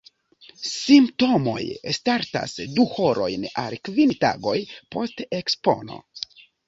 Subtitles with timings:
[0.67, 1.59] Simptomoj
[1.97, 4.57] startas du horojn al kvin tagoj
[4.97, 6.01] post ekspono.